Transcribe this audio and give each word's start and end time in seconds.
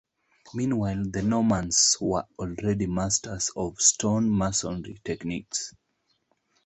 Meanwhile, 0.55 1.03
the 1.11 1.21
Normans 1.21 1.95
were 2.01 2.25
already 2.39 2.87
masters 2.87 3.51
of 3.55 3.75
stonemasonry 3.75 4.97
techniques. 5.03 5.75